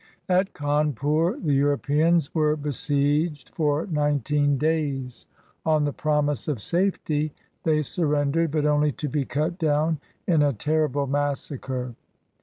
At 0.27 0.53
Cawnpur, 0.55 1.39
the 1.43 1.53
Euro 1.53 1.77
peans 1.77 2.33
were 2.33 2.55
besieged 2.55 3.49
for 3.53 3.85
nineteen 3.85 4.57
days. 4.57 5.27
On 5.63 5.83
the 5.83 5.93
promise 5.93 6.47
of 6.47 6.59
safety, 6.59 7.33
they 7.61 7.83
surrendered, 7.83 8.49
but 8.49 8.65
only 8.65 8.91
to 8.93 9.07
be 9.07 9.25
cut 9.25 9.59
down 9.59 9.99
in 10.25 10.41
a 10.41 10.53
ter 10.53 10.87
rible 10.87 11.07
massacre. 11.07 11.93